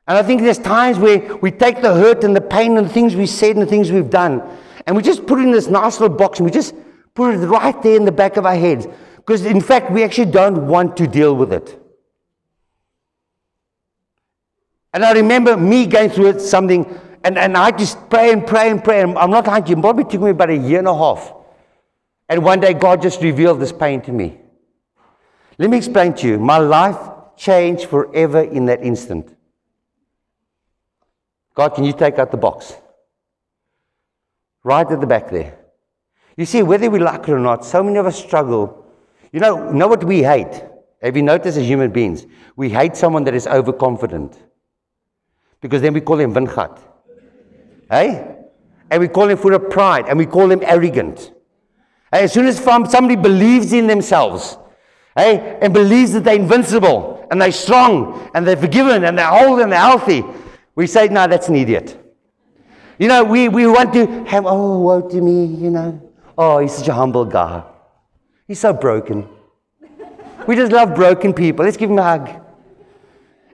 [0.07, 2.93] And I think there's times where we take the hurt and the pain and the
[2.93, 4.43] things we said and the things we've done,
[4.87, 6.75] and we just put it in this nice little box and we just
[7.15, 8.87] put it right there in the back of our heads.
[9.17, 11.79] Because in fact, we actually don't want to deal with it.
[14.93, 18.83] And I remember me going through something and, and I just pray and pray and
[18.83, 19.03] pray.
[19.03, 21.33] And I'm not to you, it probably took me about a year and a half.
[22.29, 24.39] And one day God just revealed this pain to me.
[25.61, 26.39] Let me explain to you.
[26.39, 26.97] My life
[27.37, 29.37] changed forever in that instant.
[31.55, 32.75] God, can you take out the box?
[34.65, 35.59] Right at the back there.
[36.39, 38.87] You see, whether we like it or not, so many of us struggle.
[39.33, 40.65] You know, know what we hate?
[41.03, 42.25] Have you noticed as human beings?
[42.57, 44.39] We hate someone that is overconfident.
[45.61, 46.81] Because then we call him windgat.
[47.91, 48.35] Hey?
[48.91, 51.35] And we call him full of pride and we call him arrogant.
[52.11, 54.57] Hey, as soon as somebody believes in themselves,
[55.17, 59.61] hey, and believes that they're invincible and they're strong and they're forgiven and they're old
[59.61, 60.25] and they're healthy,
[60.75, 61.97] we say, no, that's an idiot.
[62.99, 66.01] You know, we, we want to have, oh, woe to me, you know.
[66.37, 67.63] Oh, he's such a humble guy.
[68.47, 69.29] He's so broken.
[70.47, 71.65] we just love broken people.
[71.65, 72.31] Let's give him a hug.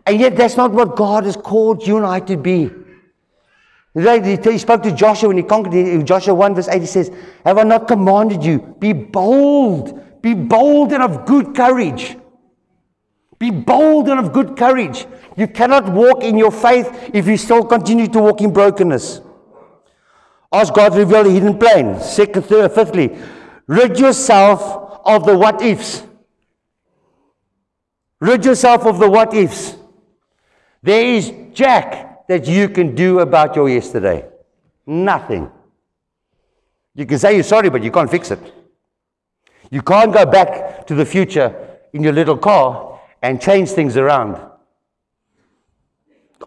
[0.06, 2.70] And yet, that's not what God has called you and I to be.
[3.94, 6.80] He spoke to Joshua when he conquered Joshua 1 verse 8.
[6.80, 7.10] He says,
[7.44, 8.58] Have I not commanded you?
[8.78, 10.05] Be bold.
[10.26, 12.16] Be bold and of good courage.
[13.38, 15.06] Be bold and of good courage.
[15.36, 19.20] You cannot walk in your faith if you still continue to walk in brokenness.
[20.52, 22.00] Ask God to reveal the hidden plan.
[22.00, 23.16] Second, third, fifthly,
[23.68, 26.02] rid yourself of the what ifs.
[28.18, 29.76] Rid yourself of the what ifs.
[30.82, 34.26] There is Jack that you can do about your yesterday?
[34.84, 35.48] Nothing.
[36.96, 38.55] You can say you're sorry, but you can't fix it.
[39.70, 44.40] You can't go back to the future in your little car and change things around.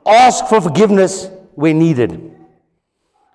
[0.06, 2.12] Ask for forgiveness where needed.
[2.12, 2.38] And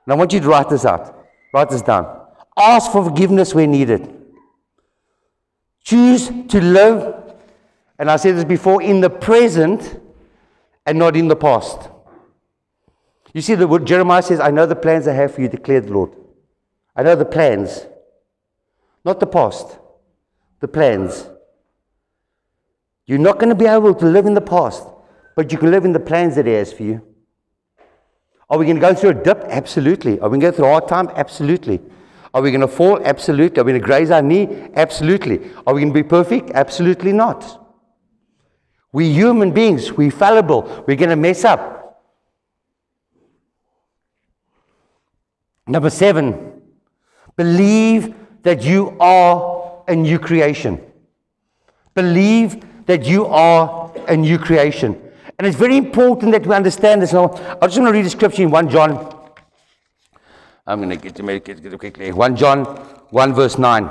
[0.08, 1.26] I want you to write this out.
[1.52, 2.20] Write this down.
[2.56, 4.10] Ask for forgiveness where needed.
[5.82, 7.34] Choose to live,
[7.98, 10.00] and I said this before, in the present
[10.86, 11.90] and not in the past.
[13.34, 15.88] You see, the word Jeremiah says, I know the plans I have for you, declared
[15.88, 16.12] the Lord.
[16.96, 17.86] I know the plans,
[19.04, 19.78] not the past,
[20.60, 21.28] the plans.
[23.06, 24.86] You're not going to be able to live in the past,
[25.36, 27.02] but you can live in the plans that He has for you.
[28.48, 29.44] Are we going to go through a dip?
[29.48, 30.18] Absolutely.
[30.20, 31.08] Are we going to go through a hard time?
[31.14, 31.80] Absolutely.
[32.32, 33.00] Are we going to fall?
[33.04, 33.60] Absolutely.
[33.60, 34.68] Are we going to graze our knee?
[34.74, 35.50] Absolutely.
[35.66, 36.50] Are we going to be perfect?
[36.50, 37.60] Absolutely not.
[38.92, 39.92] We're human beings.
[39.92, 40.84] We're fallible.
[40.86, 42.02] We're going to mess up.
[45.66, 46.60] Number seven,
[47.36, 48.14] believe
[48.44, 50.80] that you are a new creation.
[51.94, 55.00] Believe that you are a new creation.
[55.38, 57.12] And it's very important that we understand this.
[57.12, 59.14] Now, I just want to read a scripture in 1 John
[60.66, 62.10] I'm going to get to make it quickly.
[62.10, 63.84] 1 John 1 verse 9.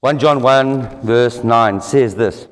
[0.00, 2.48] 1 John 1 verse 9 says this.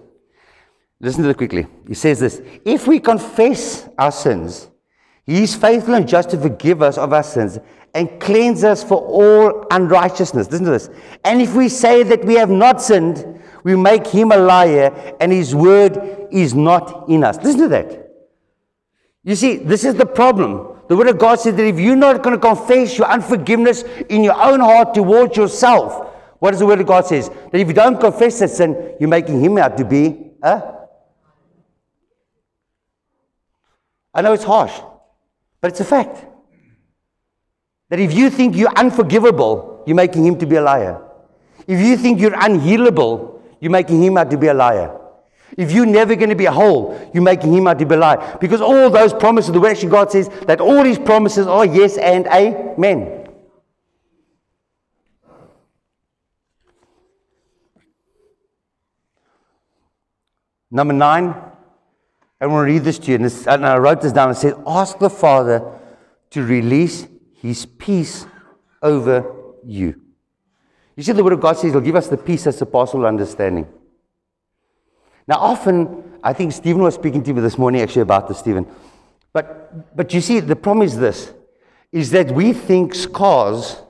[1.01, 1.67] Listen to it quickly.
[1.89, 4.69] He says this If we confess our sins,
[5.27, 7.59] He is faithful and just to forgive us of our sins
[7.95, 10.51] and cleanse us for all unrighteousness.
[10.51, 10.91] Listen to this.
[11.25, 15.31] And if we say that we have not sinned, we make Him a liar and
[15.31, 17.37] His word is not in us.
[17.39, 18.09] Listen to that.
[19.25, 20.69] You see, this is the problem.
[20.89, 24.25] The Word of God says that if you're not going to confess your unforgiveness in
[24.25, 26.09] your own heart towards yourself,
[26.41, 27.29] what does the Word of God says?
[27.29, 30.33] That if you don't confess that sin, you're making Him out to be
[34.15, 34.79] I know it's harsh,
[35.61, 36.27] but it's a fact.
[37.93, 40.99] That if you think you're unforgivable, you're making Him to be a liar.
[41.67, 44.99] If you think you're unhealable, you're making Him out to be a liar.
[45.59, 48.39] If you're never going to be whole, you're making him out to be a liar.
[48.41, 51.99] Because all those promises, the way actually God says that all his promises are yes
[51.99, 53.29] and amen.
[60.71, 61.35] Number nine,
[62.41, 64.55] I want to read this to you, and, and I wrote this down and said,
[64.67, 65.79] Ask the Father
[66.31, 67.07] to release
[67.43, 68.25] his peace
[68.81, 69.35] over
[69.67, 70.01] you.
[70.95, 73.05] You see, the Word of God says He'll give us the peace that's surpasses all
[73.05, 73.67] understanding.
[75.27, 78.65] Now, often, I think Stephen was speaking to me this morning actually about this, Stephen.
[79.33, 81.33] But, but you see, the problem is this
[81.91, 83.83] is that we think scars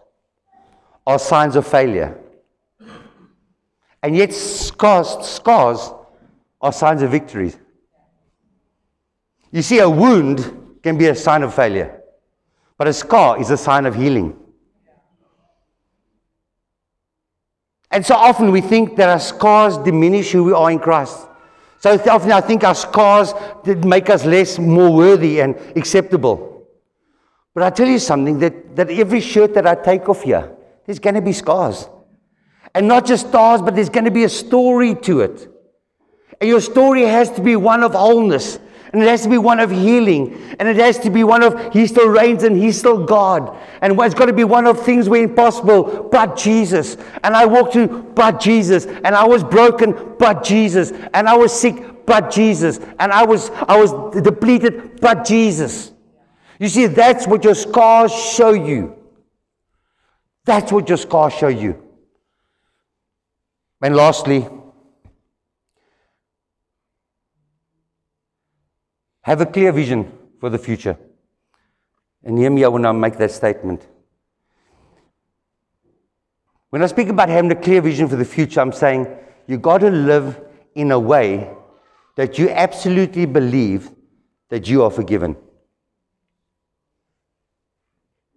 [1.07, 2.19] are signs of failure.
[4.03, 5.91] And yet, scars, scars
[6.61, 7.59] are signs of victories.
[9.53, 12.02] You see, a wound can be a sign of failure,
[12.83, 14.37] but a scar is a sign of healing.
[17.93, 21.29] And so often we think that our scars diminish who we are in Christ.
[21.79, 26.67] So often I think our scars make us less, more worthy and acceptable.
[27.55, 30.53] But I tell you something that, that every shirt that I take off here,
[30.85, 31.89] there's going to be scars.
[32.75, 35.49] And not just stars, but there's going to be a story to it.
[36.41, 38.59] And your story has to be one of wholeness.
[38.93, 40.39] And it has to be one of healing.
[40.59, 43.57] And it has to be one of He still reigns and He's still God.
[43.81, 46.97] And it's got to be one of things where impossible, but Jesus.
[47.25, 48.85] And I walked through, but Jesus.
[48.87, 50.93] And I was broken, but Jesus.
[51.15, 52.81] And I was sick, but Jesus.
[52.99, 55.93] And I was, I was depleted, but Jesus.
[56.59, 58.95] You see, that's what your scars show you.
[60.45, 61.83] That's what your scars show you.
[63.81, 64.49] And lastly,
[69.23, 70.97] Have a clear vision for the future.
[72.25, 73.87] And hear me when I make that statement.
[76.71, 79.07] When I speak about having a clear vision for the future, I'm saying
[79.47, 80.41] you've got to live
[80.75, 81.51] in a way
[82.17, 83.91] that you absolutely believe
[84.49, 85.37] that you are forgiven.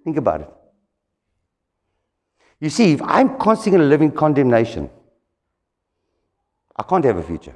[0.03, 0.49] Think about it.
[2.59, 4.89] You see, if I'm constantly living condemnation,
[6.75, 7.55] I can't have a future.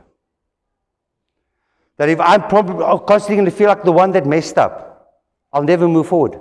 [1.99, 5.19] That if I'm probably uh, constantly going to feel like the one that messed up,
[5.51, 6.39] I'll never move forward.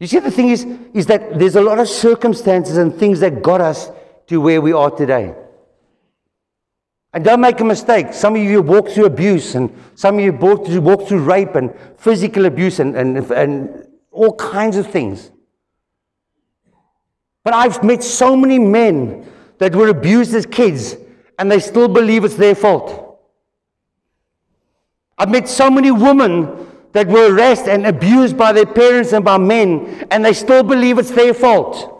[0.00, 3.42] You see, the thing is, is that there's a lot of circumstances and things that
[3.42, 3.90] got us
[4.28, 5.34] to where we are today.
[7.12, 8.14] And don't make a mistake.
[8.14, 11.54] Some of you walk through abuse, and some of you walk through, walk through rape
[11.54, 15.30] and physical abuse and, and, and all kinds of things.
[17.44, 20.96] But I've met so many men that were abused as kids,
[21.38, 23.02] and they still believe it's their fault.
[25.18, 29.36] I've met so many women that were harassed and abused by their parents and by
[29.36, 31.90] men, and they still believe it's their fault.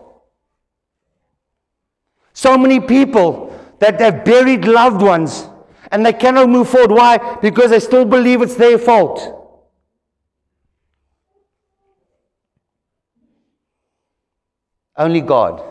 [2.32, 5.48] So many people that have buried loved ones
[5.90, 6.90] and they cannot move forward.
[6.90, 7.38] Why?
[7.40, 9.40] Because they still believe it's their fault.
[14.96, 15.62] Only God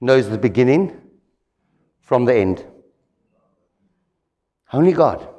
[0.00, 1.00] knows the beginning
[2.00, 2.64] from the end.
[4.72, 5.29] Only God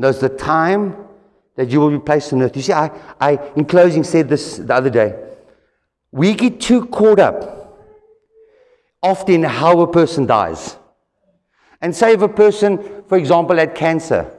[0.00, 0.96] knows the time
[1.56, 2.56] that you will be placed on earth.
[2.56, 2.90] You see, I,
[3.20, 5.14] I, in closing, said this the other day.
[6.10, 7.78] We get too caught up
[9.02, 10.76] often how a person dies.
[11.82, 14.34] And say if a person, for example, had cancer,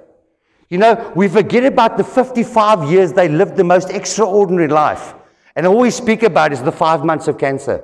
[0.67, 5.13] you know, we forget about the 55 years they lived the most extraordinary life.
[5.55, 7.83] And all we speak about is the five months of cancer.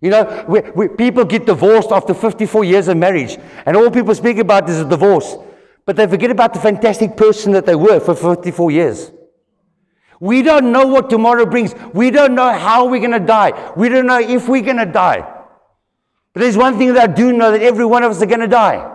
[0.00, 4.14] You know, we, we, people get divorced after 54 years of marriage, and all people
[4.16, 5.36] speak about is a divorce.
[5.84, 9.10] But they forget about the fantastic person that they were for 54 years.
[10.20, 11.74] We don't know what tomorrow brings.
[11.92, 13.72] We don't know how we're going to die.
[13.76, 15.28] We don't know if we're going to die.
[16.32, 18.40] But there's one thing that I do know that every one of us are going
[18.40, 18.88] to die.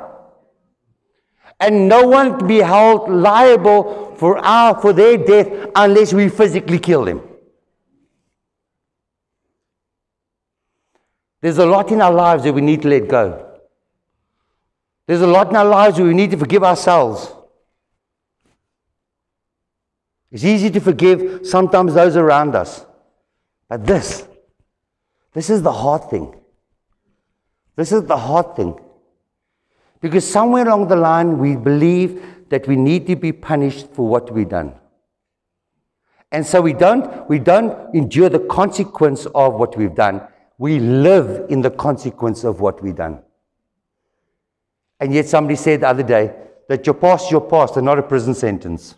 [1.60, 6.80] And no one can be held liable for, our, for their death unless we physically
[6.80, 7.22] kill them.
[11.42, 13.57] There's a lot in our lives that we need to let go.
[15.08, 17.34] There's a lot in our lives where we need to forgive ourselves.
[20.30, 22.86] It's easy to forgive sometimes those around us.
[23.70, 24.28] But this,
[25.34, 26.36] this is the hard thing.
[27.78, 28.78] This is the hard thing.
[30.02, 34.32] Because somewhere along the line, we believe that we need to be punished for what
[34.32, 34.74] we've done.
[36.32, 40.22] And so we don't, we don't endure the consequence of what we've done.
[40.58, 43.22] We live in the consequence of what we've done.
[45.00, 46.34] And yet somebody said the other day
[46.68, 48.96] that your past, your past, and not a prison sentence.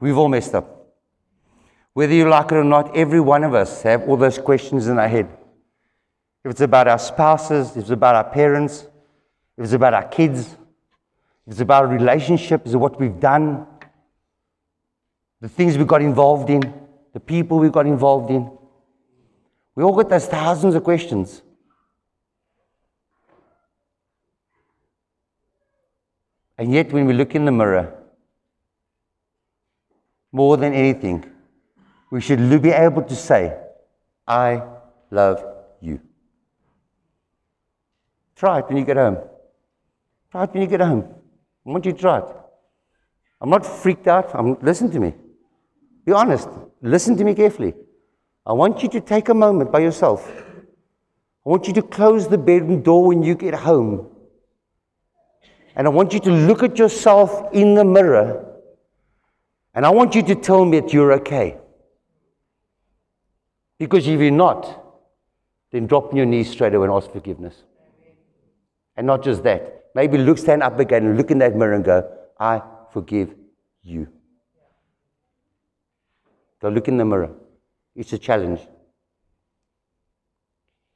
[0.00, 0.78] We've all messed up.
[1.92, 4.98] Whether you like it or not, every one of us have all those questions in
[4.98, 5.26] our head.
[6.44, 8.86] If it's about our spouses, if it's about our parents,
[9.56, 10.56] if it's about our kids,
[11.46, 13.66] if it's about a relationship, is it what we've done,
[15.40, 16.62] the things we got involved in,
[17.12, 18.48] the people we got involved in.
[19.74, 21.42] We all got those thousands of questions.
[26.58, 27.94] And yet, when we look in the mirror,
[30.32, 31.24] more than anything,
[32.10, 33.56] we should be able to say,
[34.26, 34.62] I
[35.10, 35.44] love
[35.80, 36.00] you.
[38.34, 39.18] Try it when you get home.
[40.32, 41.04] Try it when you get home.
[41.66, 42.24] I want you to try it.
[43.40, 44.34] I'm not freaked out.
[44.34, 45.14] I'm, listen to me.
[46.04, 46.48] Be honest.
[46.82, 47.74] Listen to me carefully.
[48.44, 50.28] I want you to take a moment by yourself.
[50.28, 54.10] I want you to close the bedroom door when you get home
[55.78, 58.44] and I want you to look at yourself in the mirror.
[59.74, 61.56] And I want you to tell me that you're okay.
[63.78, 64.84] Because if you're not,
[65.70, 67.62] then drop on your knees straight away and ask forgiveness.
[68.96, 69.84] And not just that.
[69.94, 72.10] Maybe look, stand up again and look in that mirror and go,
[72.40, 72.60] I
[72.92, 73.36] forgive
[73.84, 74.08] you.
[76.60, 77.30] Go look in the mirror.
[77.94, 78.60] It's a challenge.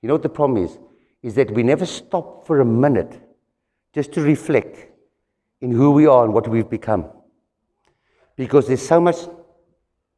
[0.01, 0.77] You know what the problem is?
[1.23, 3.22] Is that we never stop for a minute
[3.95, 4.89] just to reflect
[5.61, 7.07] in who we are and what we've become.
[8.37, 9.17] Because there's so much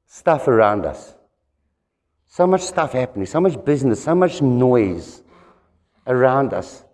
[0.07, 1.15] stuff around us,
[2.27, 5.23] so much stuff happening, so much business, so much noise
[6.07, 6.85] around us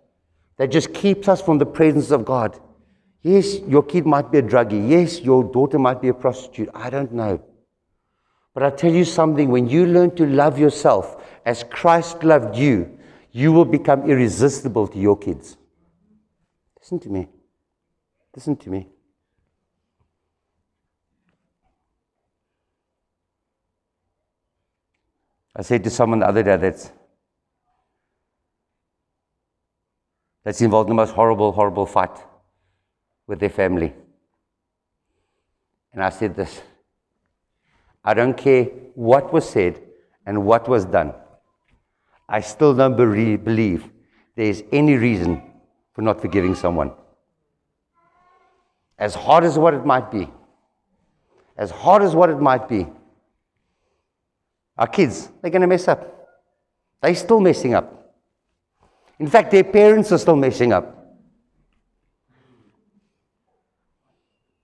[0.57, 2.59] that just keeps us from the presence of God.
[3.23, 4.89] Yes, your kid might be a druggie.
[4.89, 6.69] Yes, your daughter might be a prostitute.
[6.73, 7.43] I don't know.
[8.53, 12.97] But I tell you something when you learn to love yourself as Christ loved you,
[13.31, 15.57] you will become irresistible to your kids.
[16.91, 17.27] Listen to me.
[18.35, 18.87] Listen to me.
[25.55, 26.91] I said to someone the other day that's,
[30.43, 32.17] that's involved in the most horrible, horrible fight
[33.25, 33.93] with their family.
[35.93, 36.61] And I said this
[38.03, 38.65] I don't care
[38.95, 39.81] what was said
[40.25, 41.13] and what was done.
[42.27, 43.89] I still don't believe
[44.35, 45.50] there's any reason
[46.01, 46.91] for not forgiving someone.
[48.97, 50.27] As hard as what it might be,
[51.55, 52.87] as hard as what it might be,
[54.79, 56.01] our kids, they're going to mess up.
[57.01, 58.15] They're still messing up.
[59.19, 60.97] In fact, their parents are still messing up.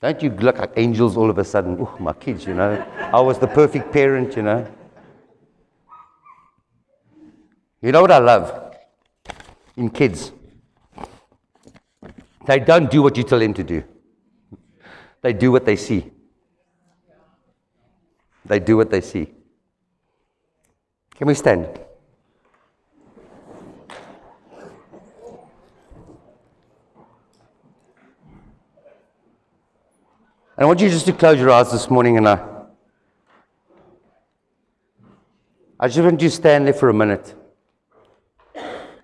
[0.01, 1.77] Don't you look like angels all of a sudden?
[1.79, 2.83] Oh, my kids, you know.
[3.13, 4.67] I was the perfect parent, you know.
[7.79, 8.75] You know what I love
[9.75, 10.31] in kids?
[12.47, 13.83] They don't do what you tell them to do,
[15.21, 16.11] they do what they see.
[18.45, 19.29] They do what they see.
[21.15, 21.65] Can we stand?
[30.55, 32.47] And I want you just to close your eyes this morning and I,
[35.77, 37.35] I just want you to stand there for a minute.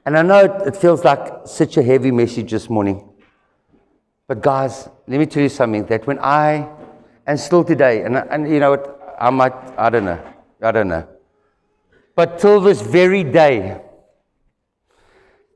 [0.06, 3.13] And I know it, it feels like such a heavy message this morning.
[4.28, 6.70] But guys, let me tell you something that when I,
[7.28, 10.20] and still today, and, and you know what, I might, I don't know,
[10.62, 11.08] I don't know.
[12.16, 13.82] But till this very day,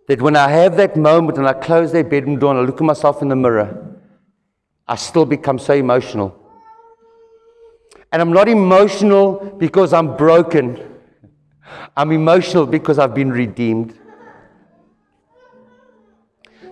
[0.08, 2.76] that when I have that moment and I close that bedroom door and I look
[2.76, 3.96] at myself in the mirror,
[4.88, 6.38] I still become so emotional.
[8.12, 10.82] And I'm not emotional because I'm broken.
[11.96, 13.98] I'm emotional because I've been redeemed.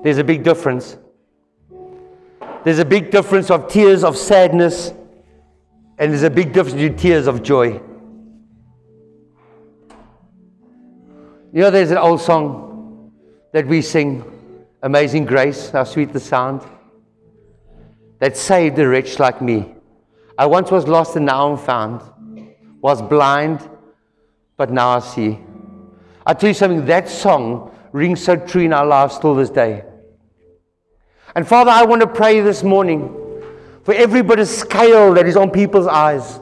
[0.02, 0.98] There's a big difference.
[2.66, 4.92] There's a big difference of tears of sadness,
[6.00, 7.80] and there's a big difference in tears of joy.
[11.54, 13.12] You know, there's an old song
[13.54, 14.24] that we sing,
[14.82, 16.64] Amazing Grace, how sweet the sound
[18.18, 19.76] that saved a wretch like me.
[20.36, 22.02] I once was lost and now I'm found,
[22.82, 23.70] was blind,
[24.58, 25.40] but now I see.
[26.26, 29.84] I tell you something, that song rings so true in our lives till this day.
[31.36, 33.14] And Father, I want to pray this morning
[33.84, 36.40] for every bit of scale that is on people's eyes.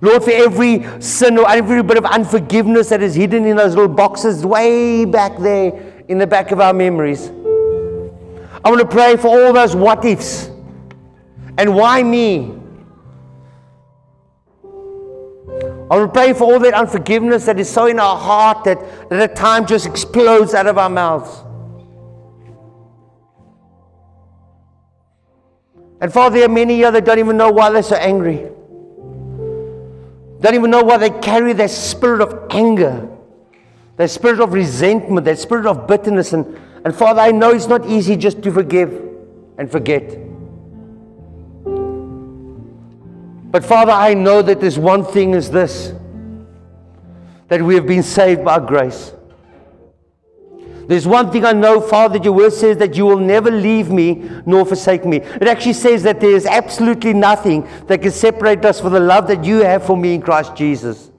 [0.00, 3.94] Lord, for every sin or every bit of unforgiveness that is hidden in those little
[3.94, 7.28] boxes way back there in the back of our memories.
[7.28, 10.50] I want to pray for all those what ifs.
[11.58, 12.52] And why me?
[15.88, 19.08] I want to pray for all that unforgiveness that is so in our heart that,
[19.10, 21.45] that at times just explodes out of our mouths.
[26.00, 28.48] And Father, there are many here that don't even know why they're so angry.
[30.40, 33.08] Don't even know why they carry that spirit of anger,
[33.96, 36.32] that spirit of resentment, that spirit of bitterness.
[36.34, 38.92] And, and Father, I know it's not easy just to forgive
[39.56, 40.18] and forget.
[43.50, 45.94] But Father, I know that there's one thing is this
[47.48, 49.12] that we have been saved by grace.
[50.86, 54.30] There's one thing I know, Father, your word says that you will never leave me
[54.46, 55.16] nor forsake me.
[55.16, 59.26] It actually says that there is absolutely nothing that can separate us from the love
[59.26, 61.10] that you have for me in Christ Jesus.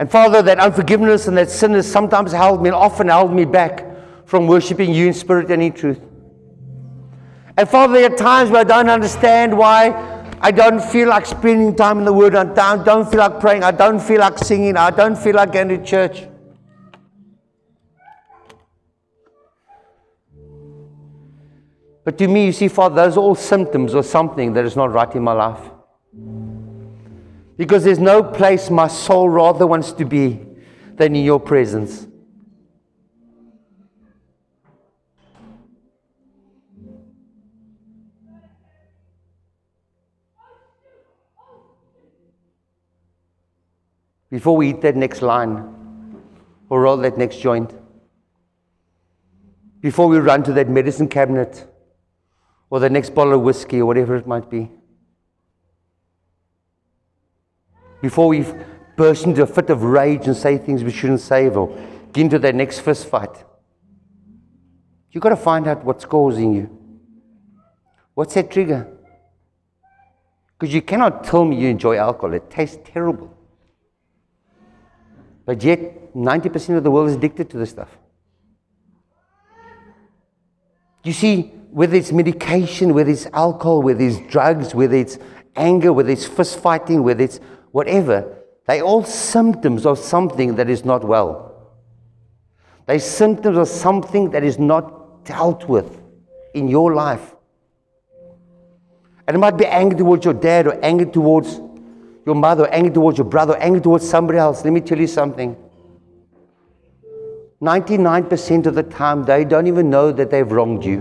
[0.00, 3.44] And Father, that unforgiveness and that sin has sometimes held me and often held me
[3.44, 3.86] back
[4.26, 6.00] from worshiping you in spirit and in truth.
[7.56, 10.11] And Father, there are times where I don't understand why
[10.44, 12.34] I don't feel like spending time in the Word.
[12.34, 13.62] I don't, don't feel like praying.
[13.62, 14.76] I don't feel like singing.
[14.76, 16.26] I don't feel like going to church.
[22.04, 24.92] But to me, you see, Father, those are all symptoms of something that is not
[24.92, 25.70] right in my life.
[27.56, 30.44] Because there's no place my soul rather wants to be
[30.96, 32.08] than in your presence.
[44.32, 45.62] Before we eat that next line
[46.70, 47.70] or roll that next joint,
[49.82, 51.66] before we run to that medicine cabinet
[52.70, 54.70] or the next bottle of whiskey or whatever it might be,
[58.00, 58.42] before we
[58.96, 61.68] burst into a fit of rage and say things we shouldn't say or
[62.14, 63.44] get into that next fist fight,
[65.10, 66.78] you've got to find out what's causing you.
[68.14, 68.88] What's that trigger?
[70.58, 73.31] Because you cannot tell me you enjoy alcohol, it tastes terrible.
[75.44, 77.88] But yet, 90% of the world is addicted to this stuff.
[81.04, 85.18] You see, whether it's medication, whether it's alcohol, whether it's drugs, whether it's
[85.56, 87.40] anger, whether it's fist fighting, whether it's
[87.72, 91.72] whatever, they're all symptoms of something that is not well.
[92.86, 96.00] They're symptoms of something that is not dealt with
[96.54, 97.34] in your life.
[99.26, 101.60] And it might be anger towards your dad or anger towards
[102.24, 105.56] your mother, angry towards your brother, angry towards somebody else, let me tell you something.
[107.60, 111.00] 99% of the time, they don't even know that they've wronged you.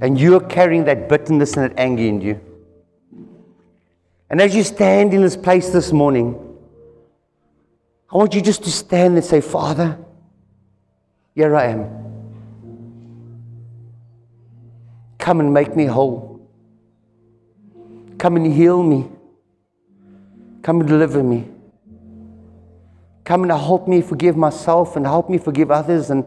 [0.00, 2.40] And you're carrying that bitterness and that anger in you.
[4.30, 6.44] And as you stand in this place this morning,
[8.10, 9.98] I want you just to stand and say, Father,
[11.34, 11.90] here I am.
[15.18, 16.27] Come and make me whole.
[18.18, 19.08] Come and heal me.
[20.62, 21.48] Come and deliver me.
[23.24, 26.10] Come and help me forgive myself and help me forgive others.
[26.10, 26.24] And,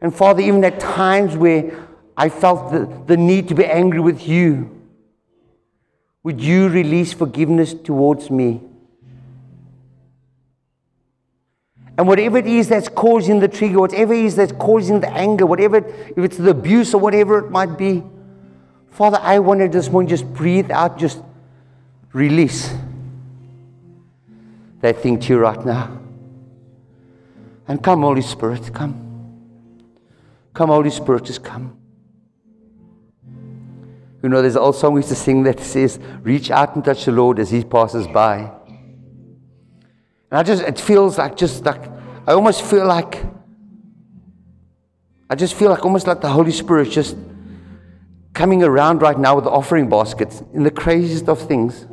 [0.00, 4.28] and Father, even at times where I felt the, the need to be angry with
[4.28, 4.82] you,
[6.22, 8.60] Would you release forgiveness towards me?
[11.98, 15.44] And whatever it is that's causing the trigger, whatever it is that's causing the anger,
[15.44, 18.02] whatever, if it's the abuse or whatever it might be,
[18.92, 21.22] Father, I want to this morning just breathe out, just
[22.12, 22.72] release
[24.82, 25.98] that thing to you right now.
[27.66, 28.98] And come, Holy Spirit, come.
[30.52, 31.78] Come, Holy Spirit, just come.
[34.22, 36.84] You know, there's an old song we used to sing that says, Reach out and
[36.84, 38.52] touch the Lord as He passes by.
[40.30, 41.80] And I just, it feels like just like,
[42.26, 43.24] I almost feel like,
[45.30, 47.16] I just feel like almost like the Holy Spirit just
[48.34, 51.86] coming around right now with the offering baskets in the craziest of things.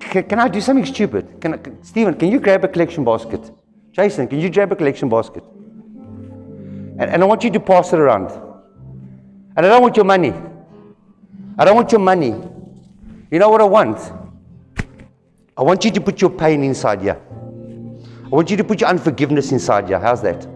[0.00, 1.40] Can, can I do something stupid?
[1.40, 3.50] Can I, Stephen, can you grab a collection basket?
[3.92, 5.44] Jason, can you grab a collection basket?
[6.98, 8.30] And, and I want you to pass it around.
[9.56, 10.32] And I don't want your money.
[11.58, 12.34] I don't want your money.
[13.30, 14.12] You know what I want?
[15.56, 17.20] I want you to put your pain inside here.
[18.24, 19.98] I want you to put your unforgiveness inside here.
[19.98, 20.46] How's that?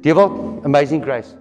[0.00, 1.34] Devil, amazing grace.